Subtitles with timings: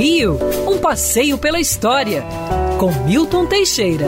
[0.00, 2.24] Rio, um passeio pela história,
[2.78, 4.06] com Milton Teixeira.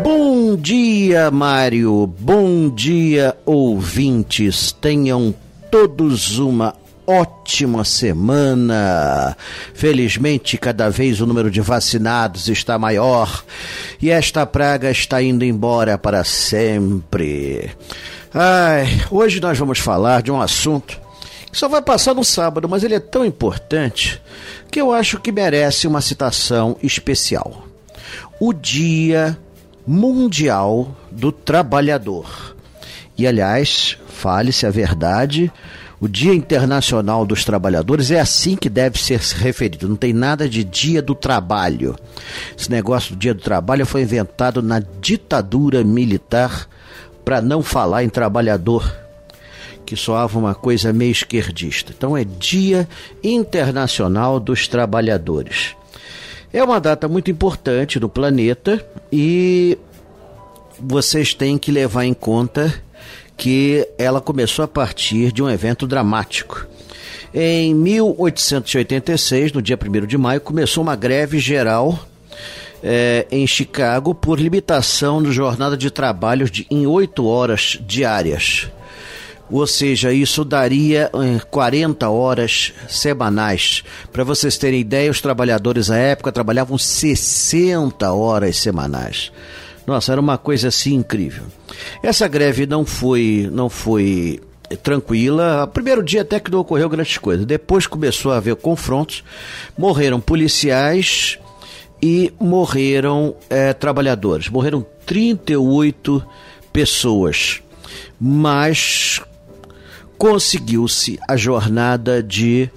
[0.00, 2.06] Bom dia, Mário.
[2.16, 4.70] Bom dia, ouvintes.
[4.70, 5.34] Tenham
[5.68, 9.36] todos uma ótima semana.
[9.74, 13.42] Felizmente, cada vez o número de vacinados está maior
[14.00, 17.68] e esta praga está indo embora para sempre.
[18.32, 21.01] Ai, hoje nós vamos falar de um assunto
[21.52, 24.20] só vai passar no sábado, mas ele é tão importante
[24.70, 27.66] que eu acho que merece uma citação especial.
[28.40, 29.38] O Dia
[29.86, 32.56] Mundial do Trabalhador.
[33.16, 35.52] E aliás, fale-se a verdade,
[36.00, 39.88] o Dia Internacional dos Trabalhadores é assim que deve ser referido.
[39.88, 41.94] Não tem nada de Dia do Trabalho.
[42.58, 46.66] Esse negócio do Dia do Trabalho foi inventado na ditadura militar
[47.24, 48.92] para não falar em trabalhador,
[49.92, 51.92] que soava uma coisa meio esquerdista.
[51.94, 52.88] Então é Dia
[53.22, 55.76] Internacional dos Trabalhadores.
[56.50, 59.76] É uma data muito importante no planeta e
[60.80, 62.72] vocês têm que levar em conta
[63.36, 66.66] que ela começou a partir de um evento dramático.
[67.34, 71.98] Em 1886, no dia 1 de maio, começou uma greve geral
[72.82, 78.70] é, em Chicago por limitação de jornada de trabalho de, em oito horas diárias.
[79.52, 81.10] Ou seja, isso daria
[81.50, 83.84] 40 horas semanais.
[84.10, 89.30] Para vocês terem ideia, os trabalhadores à época trabalhavam 60 horas semanais.
[89.86, 91.44] Nossa, era uma coisa assim incrível.
[92.02, 94.40] Essa greve não foi, não foi
[94.82, 95.66] tranquila.
[95.66, 97.44] Primeiro dia até que não ocorreu grandes coisas.
[97.44, 99.22] Depois começou a haver confrontos.
[99.76, 101.38] Morreram policiais
[102.00, 104.48] e morreram é, trabalhadores.
[104.48, 106.24] Morreram 38
[106.72, 107.60] pessoas.
[108.18, 109.20] Mas
[110.22, 112.70] conseguiu-se a jornada de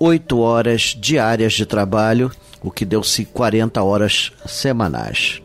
[0.00, 2.28] 8 horas diárias de trabalho,
[2.60, 5.40] o que deu-se 40 horas semanais.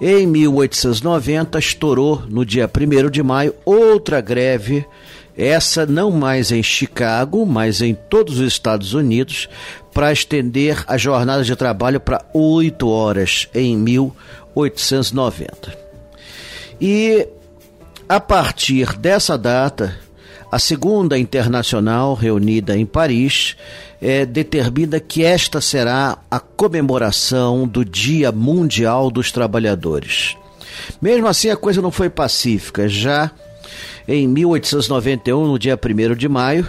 [0.00, 4.86] Em 1890, estourou no dia 1 de maio outra greve,
[5.36, 9.48] essa não mais em Chicago, mas em todos os Estados Unidos,
[9.92, 15.76] para estender a jornada de trabalho para 8 horas em 1890.
[16.80, 17.26] E
[18.08, 20.06] a partir dessa data,
[20.50, 23.56] a segunda internacional, reunida em Paris,
[24.00, 30.36] é, determina que esta será a comemoração do Dia Mundial dos Trabalhadores.
[31.02, 32.88] Mesmo assim, a coisa não foi pacífica.
[32.88, 33.30] Já
[34.06, 36.66] em 1891, no dia 1 de maio,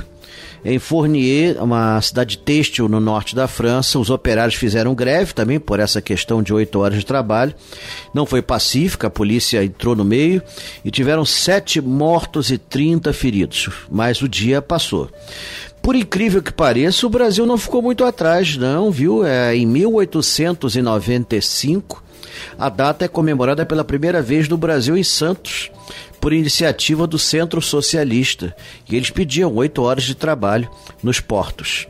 [0.63, 5.79] em Fournier, uma cidade têxtil no norte da França, os operários fizeram greve também por
[5.79, 7.55] essa questão de oito horas de trabalho.
[8.13, 10.41] Não foi pacífica, a polícia entrou no meio
[10.83, 13.69] e tiveram sete mortos e 30 feridos.
[13.89, 15.09] Mas o dia passou.
[15.81, 19.25] Por incrível que pareça, o Brasil não ficou muito atrás, não, viu?
[19.25, 22.03] É, em 1895,
[22.57, 25.71] a data é comemorada pela primeira vez no Brasil em Santos
[26.19, 28.55] por iniciativa do Centro Socialista,
[28.89, 30.69] e eles pediam oito horas de trabalho
[31.01, 31.87] nos portos.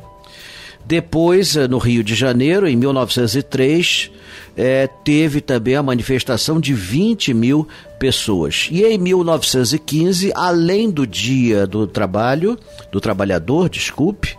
[0.86, 4.10] Depois, eh, no Rio de Janeiro, em 1903,
[4.58, 7.68] é, eh, teve também a manifestação de 20 mil
[8.00, 8.68] pessoas.
[8.72, 12.58] E em 1915, além do Dia do Trabalho,
[12.92, 14.36] do Trabalhador, desculpe,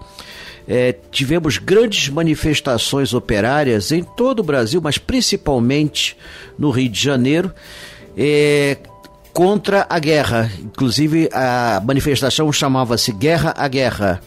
[0.67, 6.17] é, tivemos grandes manifestações operárias em todo o Brasil, mas principalmente
[6.59, 7.53] no Rio de Janeiro,
[8.17, 8.77] é,
[9.33, 10.53] contra a guerra.
[10.61, 14.21] Inclusive, a manifestação chamava-se Guerra à Guerra.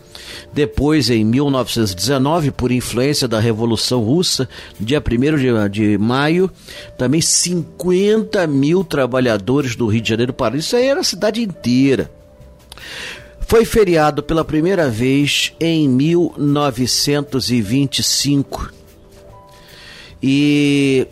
[0.51, 4.47] Depois, em 1919, por influência da Revolução Russa,
[4.79, 5.03] dia 1
[5.37, 6.51] de, de maio,
[6.97, 10.59] também 50 mil trabalhadores do Rio de Janeiro pararam.
[10.59, 12.11] Isso aí era a cidade inteira.
[13.47, 18.71] Foi feriado pela primeira vez em 1925.
[20.21, 21.07] E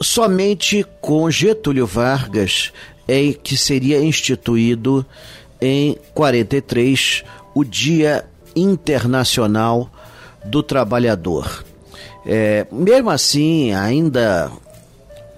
[0.00, 2.72] somente com Getúlio Vargas
[3.08, 5.04] em que seria instituído
[5.60, 7.24] em 43
[7.54, 9.90] o Dia Internacional
[10.44, 11.64] do Trabalhador.
[12.26, 14.52] É, mesmo assim, ainda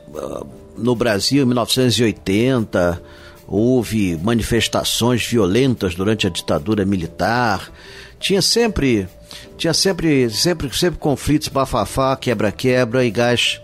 [0.09, 0.47] uh,
[0.77, 3.01] no Brasil, em 1980,
[3.47, 7.71] houve manifestações violentas durante a ditadura militar.
[8.19, 9.09] Tinha sempre,
[9.57, 13.61] tinha sempre, sempre, sempre conflitos, bafafá, quebra-quebra e gás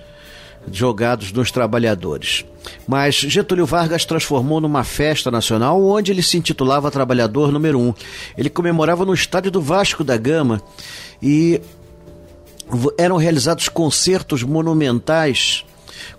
[0.71, 2.45] jogados nos trabalhadores.
[2.87, 7.95] Mas Getúlio Vargas transformou numa festa nacional onde ele se intitulava Trabalhador Número 1.
[8.37, 10.61] Ele comemorava no estádio do Vasco da Gama
[11.23, 11.61] e
[12.99, 15.65] eram realizados concertos monumentais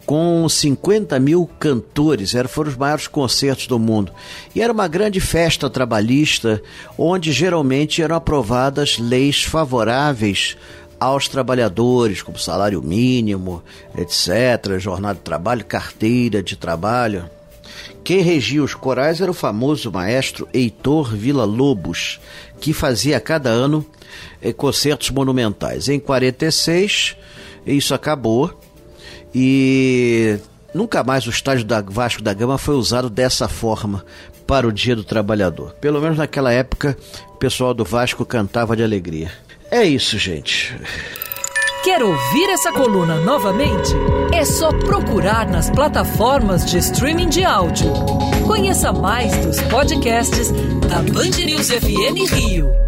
[0.06, 4.12] com 50 mil cantores, eram, foram os maiores concertos do mundo.
[4.56, 6.62] E era uma grande festa trabalhista,
[6.98, 10.58] onde geralmente eram aprovadas leis favoráveis
[11.00, 13.64] aos trabalhadores, como salário mínimo,
[13.96, 17.30] etc., jornada de trabalho, carteira de trabalho.
[18.04, 22.20] Quem regia os corais era o famoso maestro Heitor Villa Lobos,
[22.60, 23.86] que fazia a cada ano
[24.42, 25.90] eh, concertos monumentais.
[25.90, 27.16] Em 46,
[27.66, 28.60] isso acabou
[29.36, 30.40] e
[30.74, 34.06] nunca mais o estádio da Vasco da Gama foi usado dessa forma
[34.48, 35.74] para o Dia do Trabalhador.
[35.74, 36.98] Pelo menos naquela época,
[37.34, 39.32] o pessoal do Vasco cantava de alegria.
[39.70, 40.74] É isso, gente.
[41.84, 43.94] Quer ouvir essa coluna novamente?
[44.34, 47.92] É só procurar nas plataformas de streaming de áudio.
[48.46, 50.52] Conheça mais dos podcasts
[50.88, 52.87] da Band News FM Rio.